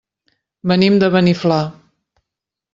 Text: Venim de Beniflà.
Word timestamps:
Venim 0.71 0.97
de 1.05 1.11
Beniflà. 1.17 1.61